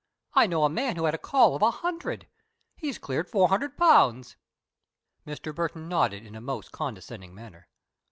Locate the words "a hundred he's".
1.61-2.97